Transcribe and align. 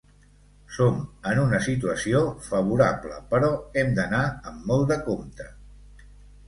Som 0.77 0.95
en 1.31 1.41
una 1.41 1.59
situació 1.67 2.23
favorable 2.47 3.21
però 3.35 3.53
hem 3.83 3.93
d’anar 4.01 4.27
amb 4.53 4.69
molt 4.73 4.93
de 4.95 5.01
compte. 5.11 5.49